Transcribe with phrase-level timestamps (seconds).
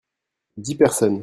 [0.57, 1.19] Dix personnes.